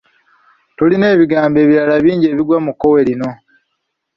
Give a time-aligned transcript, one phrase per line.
[0.75, 3.29] Tulina n'ebigambo ebirala bingi ebigwa mu kkowe lino.